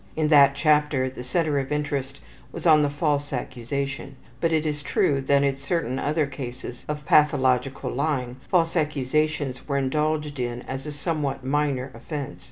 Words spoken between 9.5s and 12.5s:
were indulged in as a somewhat minor offense.